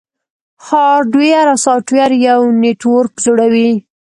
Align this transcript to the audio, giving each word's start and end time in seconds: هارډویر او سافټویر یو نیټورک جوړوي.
هارډویر 0.65 1.45
او 1.53 1.57
سافټویر 1.65 2.11
یو 2.27 2.39
نیټورک 2.63 3.13
جوړوي. 3.25 3.71